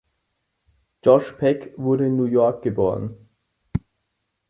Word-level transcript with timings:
Josh 1.03 1.35
Peck 1.37 1.75
wurde 1.77 2.07
in 2.07 2.15
New 2.17 2.25
York 2.25 2.63
geboren. 2.63 3.19